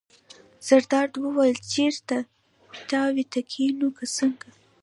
زرداد 0.67 1.11
وویل: 1.17 1.57
چېرته 1.73 2.17
پیتاوي 2.71 3.25
ته 3.31 3.39
کېنو 3.51 3.87
که 3.97 4.05
څنګه. 4.15 4.47